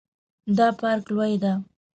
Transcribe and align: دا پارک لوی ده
دا 0.57 0.67
پارک 0.79 1.05
لوی 1.15 1.33
ده 1.41 1.53